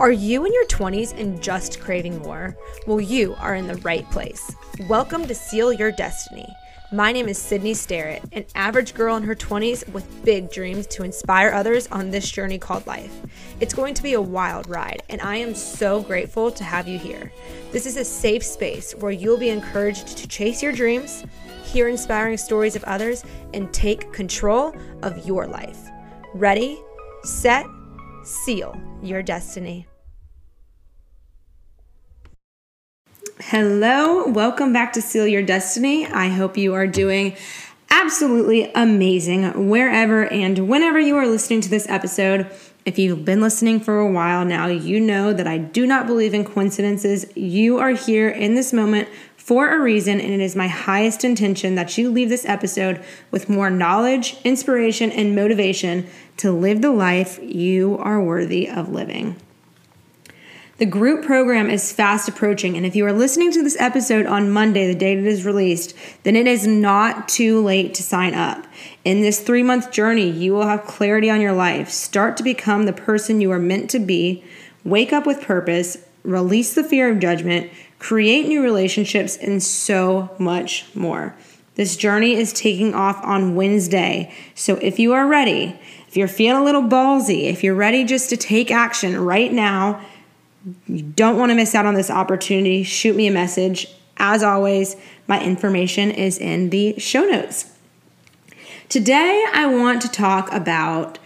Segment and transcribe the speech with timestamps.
[0.00, 2.56] Are you in your 20s and just craving more?
[2.86, 4.50] Well, you are in the right place.
[4.88, 6.48] Welcome to Seal Your Destiny.
[6.90, 11.02] My name is Sydney Sterrett, an average girl in her 20s with big dreams to
[11.02, 13.14] inspire others on this journey called life.
[13.60, 16.98] It's going to be a wild ride, and I am so grateful to have you
[16.98, 17.30] here.
[17.70, 21.26] This is a safe space where you'll be encouraged to chase your dreams,
[21.62, 23.22] hear inspiring stories of others,
[23.52, 25.90] and take control of your life.
[26.32, 26.80] Ready,
[27.22, 27.66] set,
[28.24, 29.86] seal your destiny.
[33.44, 36.06] Hello, welcome back to Seal Your Destiny.
[36.06, 37.34] I hope you are doing
[37.88, 42.50] absolutely amazing wherever and whenever you are listening to this episode.
[42.84, 46.34] If you've been listening for a while now, you know that I do not believe
[46.34, 47.34] in coincidences.
[47.34, 49.08] You are here in this moment
[49.38, 53.48] for a reason, and it is my highest intention that you leave this episode with
[53.48, 59.36] more knowledge, inspiration, and motivation to live the life you are worthy of living.
[60.80, 64.50] The group program is fast approaching, and if you are listening to this episode on
[64.50, 68.66] Monday, the date it is released, then it is not too late to sign up.
[69.04, 72.86] In this three month journey, you will have clarity on your life, start to become
[72.86, 74.42] the person you are meant to be,
[74.82, 80.86] wake up with purpose, release the fear of judgment, create new relationships, and so much
[80.94, 81.36] more.
[81.74, 86.62] This journey is taking off on Wednesday, so if you are ready, if you're feeling
[86.62, 90.00] a little ballsy, if you're ready just to take action right now,
[90.86, 92.82] you don't want to miss out on this opportunity.
[92.82, 93.86] Shoot me a message.
[94.16, 97.72] As always, my information is in the show notes.
[98.88, 101.18] Today, I want to talk about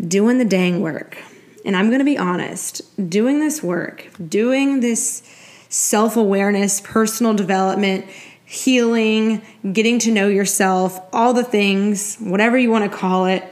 [0.00, 1.18] doing the dang work.
[1.64, 5.22] And I'm going to be honest doing this work, doing this
[5.68, 8.06] self awareness, personal development,
[8.44, 13.44] healing, getting to know yourself, all the things, whatever you want to call it,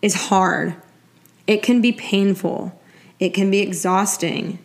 [0.00, 0.74] is hard.
[1.46, 2.80] It can be painful.
[3.22, 4.58] It can be exhausting.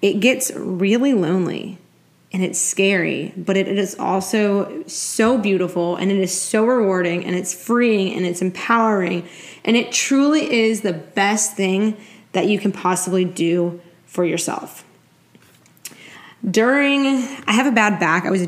[0.00, 1.76] It gets really lonely
[2.32, 7.36] and it's scary, but it is also so beautiful and it is so rewarding and
[7.36, 9.28] it's freeing and it's empowering.
[9.66, 11.94] And it truly is the best thing
[12.32, 14.82] that you can possibly do for yourself.
[16.50, 17.04] During,
[17.46, 18.24] I have a bad back.
[18.24, 18.46] I was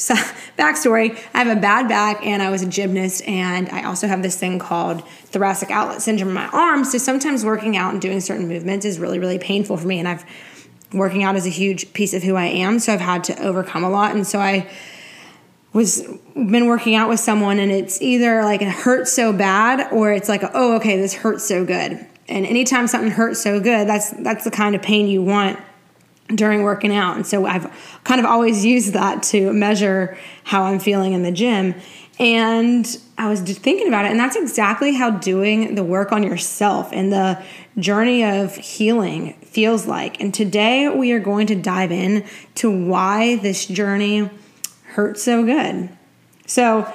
[0.00, 0.14] so,
[0.58, 4.22] backstory I have a bad back and I was a gymnast, and I also have
[4.22, 6.90] this thing called thoracic outlet syndrome in my arms.
[6.92, 9.98] So sometimes working out and doing certain movements is really, really painful for me.
[9.98, 10.24] And I've
[10.92, 12.78] working out is a huge piece of who I am.
[12.78, 14.14] So I've had to overcome a lot.
[14.14, 14.68] And so I
[15.72, 16.02] was
[16.34, 20.28] been working out with someone and it's either like it hurts so bad or it's
[20.28, 24.42] like oh okay this hurts so good and anytime something hurts so good that's that's
[24.42, 25.56] the kind of pain you want
[26.34, 27.16] during working out.
[27.16, 31.32] And so I've kind of always used that to measure how I'm feeling in the
[31.32, 31.74] gym.
[32.18, 32.86] And
[33.16, 37.10] I was thinking about it, and that's exactly how doing the work on yourself and
[37.10, 37.42] the
[37.78, 40.20] journey of healing feels like.
[40.20, 42.26] And today we are going to dive in
[42.56, 44.28] to why this journey
[44.84, 45.88] hurts so good.
[46.46, 46.92] So,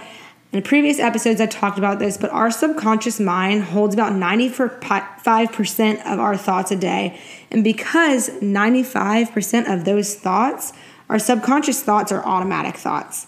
[0.56, 6.18] in previous episodes, I talked about this, but our subconscious mind holds about 95% of
[6.18, 7.20] our thoughts a day.
[7.52, 10.72] And because 95% of those thoughts,
[11.10, 13.28] our subconscious thoughts are automatic thoughts.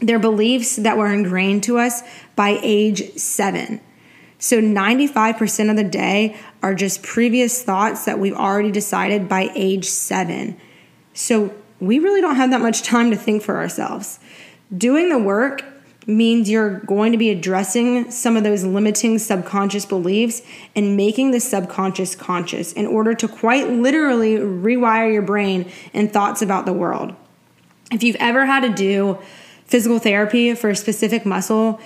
[0.00, 2.02] They're beliefs that were ingrained to us
[2.34, 3.80] by age seven.
[4.40, 9.84] So 95% of the day are just previous thoughts that we've already decided by age
[9.84, 10.56] seven.
[11.14, 14.18] So we really don't have that much time to think for ourselves.
[14.76, 15.62] Doing the work
[16.08, 20.40] means you're going to be addressing some of those limiting subconscious beliefs
[20.74, 26.40] and making the subconscious conscious in order to quite literally rewire your brain and thoughts
[26.40, 27.14] about the world.
[27.92, 29.18] If you've ever had to do
[29.66, 31.78] physical therapy for a specific muscle,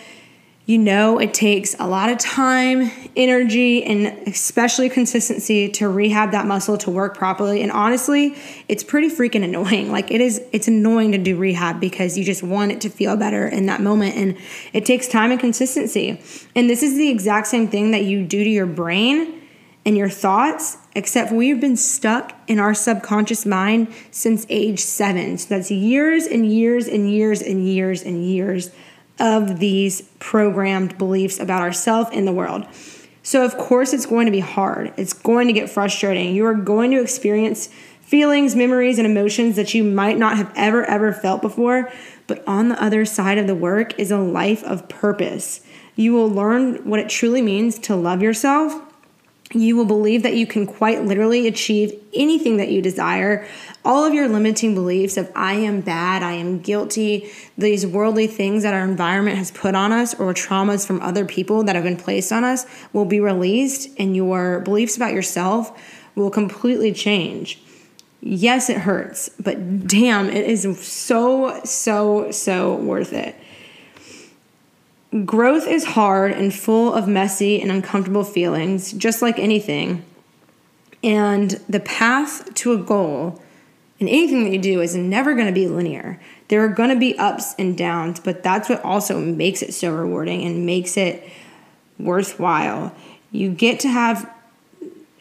[0.64, 6.46] you know it takes a lot of time, energy, and especially consistency to rehab that
[6.46, 7.62] muscle to work properly.
[7.62, 8.36] And honestly,
[8.68, 9.90] it's pretty freaking annoying.
[9.90, 13.16] Like it is, it's annoying to do rehab because you just want it to feel
[13.16, 14.14] better in that moment.
[14.14, 14.38] And
[14.72, 16.20] it takes time and consistency.
[16.54, 19.40] And this is the exact same thing that you do to your brain
[19.84, 25.36] and your thoughts, except we've been stuck in our subconscious mind since age seven.
[25.38, 28.70] So that's years and years and years and years and years
[29.18, 32.66] of these programmed beliefs about ourselves in the world.
[33.22, 34.92] So, of course, it's going to be hard.
[34.96, 36.34] It's going to get frustrating.
[36.34, 37.68] You are going to experience
[38.00, 41.90] feelings, memories, and emotions that you might not have ever, ever felt before.
[42.26, 45.60] But on the other side of the work is a life of purpose.
[45.94, 48.91] You will learn what it truly means to love yourself
[49.54, 53.46] you will believe that you can quite literally achieve anything that you desire.
[53.84, 58.62] All of your limiting beliefs of I am bad, I am guilty, these worldly things
[58.62, 61.96] that our environment has put on us or traumas from other people that have been
[61.96, 65.78] placed on us will be released, and your beliefs about yourself
[66.14, 67.62] will completely change.
[68.20, 73.34] Yes, it hurts, but damn, it is so, so, so worth it.
[75.26, 80.04] Growth is hard and full of messy and uncomfortable feelings, just like anything.
[81.04, 83.42] And the path to a goal
[84.00, 86.18] and anything that you do is never going to be linear.
[86.48, 89.92] There are going to be ups and downs, but that's what also makes it so
[89.92, 91.28] rewarding and makes it
[91.98, 92.94] worthwhile.
[93.30, 94.31] You get to have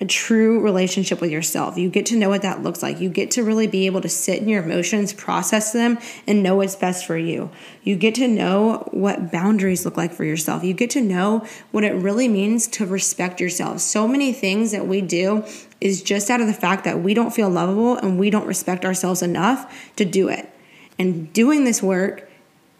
[0.01, 1.77] a true relationship with yourself.
[1.77, 2.99] You get to know what that looks like.
[2.99, 6.55] You get to really be able to sit in your emotions, process them, and know
[6.55, 7.51] what's best for you.
[7.83, 10.63] You get to know what boundaries look like for yourself.
[10.63, 13.79] You get to know what it really means to respect yourself.
[13.79, 15.45] So many things that we do
[15.79, 18.83] is just out of the fact that we don't feel lovable and we don't respect
[18.83, 20.49] ourselves enough to do it.
[20.97, 22.27] And doing this work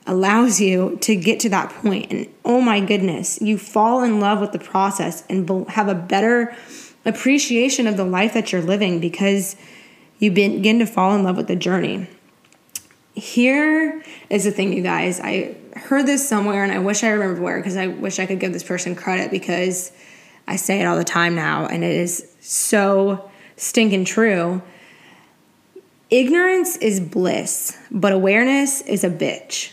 [0.08, 2.12] allows you to get to that point.
[2.12, 6.56] And oh my goodness, you fall in love with the process and have a better
[7.06, 9.56] appreciation of the life that you're living because
[10.20, 12.08] you begin to fall in love with the journey.
[13.14, 15.20] Here is the thing, you guys.
[15.20, 18.40] I heard this somewhere and I wish I remembered where because I wish I could
[18.40, 19.92] give this person credit because
[20.48, 24.62] I say it all the time now and it is so stinking true.
[26.10, 29.72] Ignorance is bliss, but awareness is a bitch.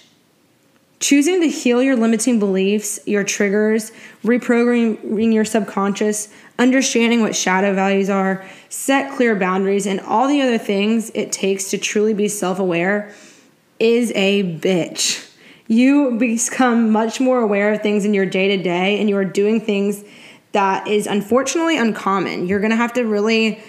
[1.00, 3.92] Choosing to heal your limiting beliefs, your triggers,
[4.24, 6.28] reprogramming your subconscious,
[6.58, 11.70] understanding what shadow values are, set clear boundaries, and all the other things it takes
[11.70, 13.14] to truly be self aware
[13.78, 15.24] is a bitch.
[15.68, 19.24] You become much more aware of things in your day to day, and you are
[19.24, 20.02] doing things
[20.50, 22.48] that is unfortunately uncommon.
[22.48, 23.62] You're gonna have to really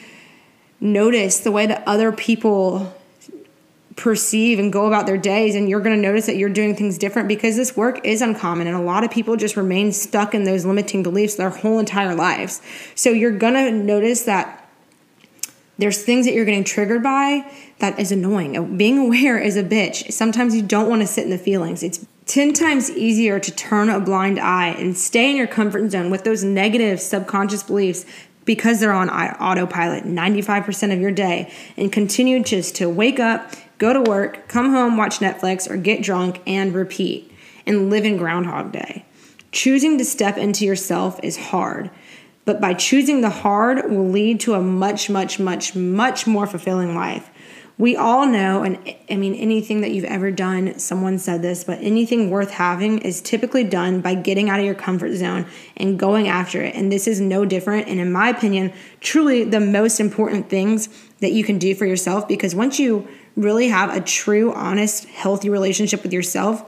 [0.79, 2.95] notice the way that other people
[3.99, 6.97] perceive and go about their days and you're going to notice that you're doing things
[6.97, 10.45] different because this work is uncommon and a lot of people just remain stuck in
[10.45, 12.61] those limiting beliefs their whole entire lives.
[12.95, 14.69] So you're going to notice that
[15.77, 17.49] there's things that you're getting triggered by
[17.79, 18.77] that is annoying.
[18.77, 20.11] Being aware is a bitch.
[20.13, 21.83] Sometimes you don't want to sit in the feelings.
[21.83, 26.09] It's 10 times easier to turn a blind eye and stay in your comfort zone
[26.09, 28.05] with those negative subconscious beliefs
[28.45, 33.93] because they're on autopilot 95% of your day and continue just to wake up go
[33.93, 37.31] to work, come home, watch Netflix, or get drunk and repeat
[37.65, 39.05] and live in Groundhog Day.
[39.51, 41.89] Choosing to step into yourself is hard,
[42.45, 46.93] but by choosing the hard will lead to a much, much, much, much more fulfilling
[46.93, 47.31] life.
[47.79, 48.77] We all know, and
[49.09, 53.21] I mean, anything that you've ever done, someone said this, but anything worth having is
[53.21, 55.45] typically done by getting out of your comfort zone
[55.77, 56.75] and going after it.
[56.75, 57.87] And this is no different.
[57.87, 60.89] And in my opinion, truly the most important things
[61.21, 63.07] that you can do for yourself because once you
[63.39, 66.63] really have a true, honest, healthy relationship with yourself,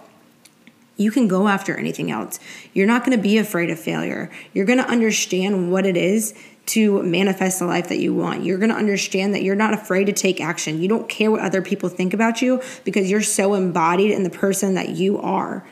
[0.97, 2.39] you can go after anything else.
[2.73, 4.31] You're not going to be afraid of failure.
[4.53, 6.33] You're going to understand what it is
[6.67, 8.43] to manifest the life that you want.
[8.43, 10.81] You're going to understand that you're not afraid to take action.
[10.81, 14.29] You don't care what other people think about you because you're so embodied in the
[14.29, 15.67] person that you are.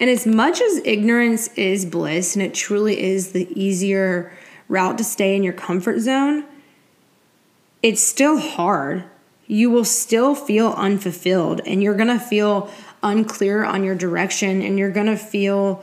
[0.00, 4.32] And as much as ignorance is bliss and it truly is the easier
[4.68, 6.44] route to stay in your comfort zone,
[7.82, 9.04] it's still hard
[9.50, 12.70] you will still feel unfulfilled and you're going to feel
[13.02, 15.82] unclear on your direction and you're going to feel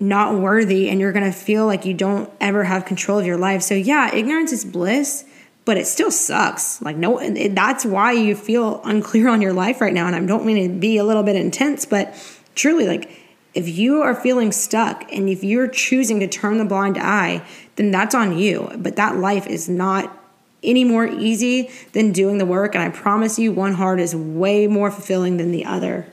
[0.00, 3.36] not worthy and you're going to feel like you don't ever have control of your
[3.36, 3.62] life.
[3.62, 5.24] So, yeah, ignorance is bliss,
[5.64, 6.82] but it still sucks.
[6.82, 10.08] Like, no, it, that's why you feel unclear on your life right now.
[10.08, 12.12] And I don't mean to be a little bit intense, but
[12.56, 13.08] truly, like,
[13.54, 17.92] if you are feeling stuck and if you're choosing to turn the blind eye, then
[17.92, 18.68] that's on you.
[18.78, 20.19] But that life is not
[20.62, 22.74] any more easy than doing the work.
[22.74, 26.06] And I promise you, one hard is way more fulfilling than the other.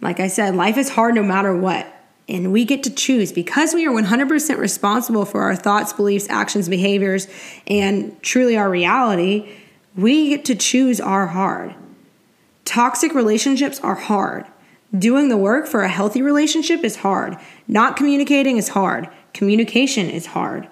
[0.00, 1.86] Like I said, life is hard no matter what.
[2.28, 6.68] And we get to choose because we are 100% responsible for our thoughts, beliefs, actions,
[6.68, 7.28] behaviors,
[7.66, 9.50] and truly our reality.
[9.96, 11.74] We get to choose our hard.
[12.64, 14.46] Toxic relationships are hard.
[14.96, 17.36] Doing the work for a healthy relationship is hard.
[17.68, 19.08] Not communicating is hard.
[19.34, 20.68] Communication is hard.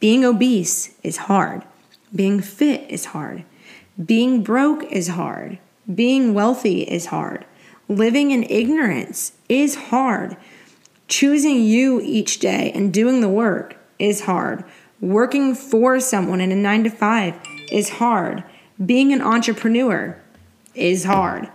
[0.00, 1.62] Being obese is hard.
[2.14, 3.44] Being fit is hard.
[4.04, 5.58] Being broke is hard.
[5.92, 7.44] Being wealthy is hard.
[7.88, 10.36] Living in ignorance is hard.
[11.08, 14.64] Choosing you each day and doing the work is hard.
[15.00, 17.34] Working for someone in a nine to five
[17.70, 18.44] is hard.
[18.84, 20.20] Being an entrepreneur
[20.74, 21.48] is hard.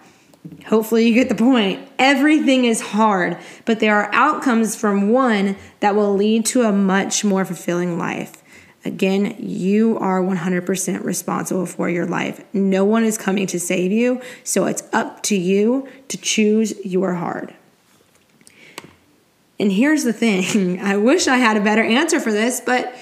[0.67, 1.87] Hopefully, you get the point.
[1.97, 7.23] Everything is hard, but there are outcomes from one that will lead to a much
[7.23, 8.43] more fulfilling life.
[8.85, 12.45] Again, you are 100% responsible for your life.
[12.53, 17.15] No one is coming to save you, so it's up to you to choose your
[17.15, 17.55] hard.
[19.59, 22.95] And here's the thing I wish I had a better answer for this, but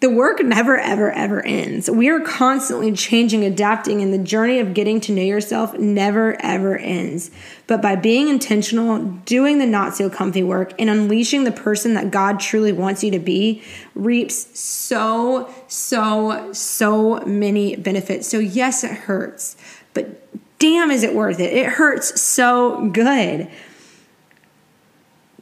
[0.00, 1.90] The work never, ever, ever ends.
[1.90, 6.78] We are constantly changing, adapting, and the journey of getting to know yourself never, ever
[6.78, 7.30] ends.
[7.66, 12.10] But by being intentional, doing the not so comfy work, and unleashing the person that
[12.10, 13.62] God truly wants you to be,
[13.94, 18.26] reaps so, so, so many benefits.
[18.26, 19.54] So, yes, it hurts,
[19.92, 21.52] but damn, is it worth it?
[21.52, 23.50] It hurts so good.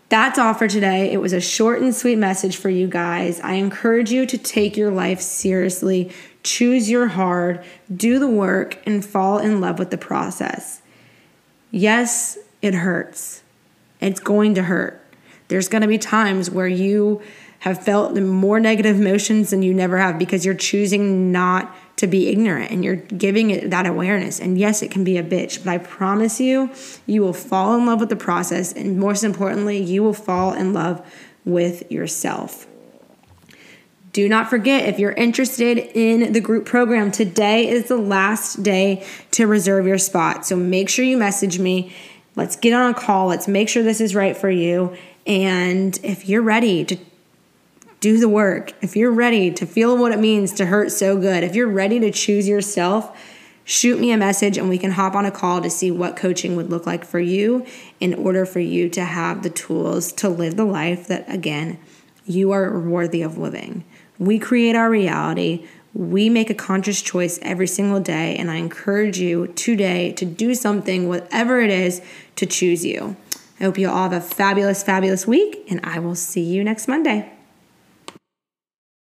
[0.08, 1.12] That's all for today.
[1.12, 3.40] It was a short and sweet message for you guys.
[3.40, 6.10] I encourage you to take your life seriously,
[6.42, 7.62] choose your hard,
[7.94, 10.80] do the work, and fall in love with the process.
[11.70, 13.42] Yes, it hurts.
[14.00, 15.04] It's going to hurt.
[15.48, 17.20] There's going to be times where you
[17.60, 22.28] have felt more negative emotions than you never have because you're choosing not to be
[22.28, 24.40] ignorant and you're giving it that awareness.
[24.40, 26.70] And yes, it can be a bitch, but I promise you,
[27.06, 28.72] you will fall in love with the process.
[28.72, 31.04] And most importantly, you will fall in love
[31.44, 32.66] with yourself.
[34.12, 39.04] Do not forget if you're interested in the group program, today is the last day
[39.32, 40.46] to reserve your spot.
[40.46, 41.92] So make sure you message me.
[42.34, 43.26] Let's get on a call.
[43.26, 44.96] Let's make sure this is right for you.
[45.26, 46.96] And if you're ready to
[48.00, 51.42] do the work, if you're ready to feel what it means to hurt so good,
[51.42, 53.16] if you're ready to choose yourself,
[53.64, 56.56] shoot me a message and we can hop on a call to see what coaching
[56.56, 57.66] would look like for you
[58.00, 61.78] in order for you to have the tools to live the life that, again,
[62.24, 63.84] you are worthy of living.
[64.18, 65.66] We create our reality.
[65.94, 68.36] We make a conscious choice every single day.
[68.36, 72.00] And I encourage you today to do something, whatever it is,
[72.36, 73.16] to choose you.
[73.58, 76.86] I hope you all have a fabulous, fabulous week, and I will see you next
[76.86, 77.32] Monday.